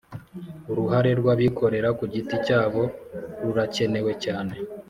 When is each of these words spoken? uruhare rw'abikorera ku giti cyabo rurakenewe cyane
uruhare 0.71 1.11
rw'abikorera 1.19 1.89
ku 1.97 2.03
giti 2.13 2.35
cyabo 2.45 2.81
rurakenewe 3.43 4.11
cyane 4.23 4.53